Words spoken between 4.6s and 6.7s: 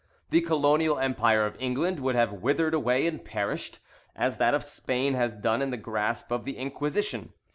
Spain has done in the grasp of the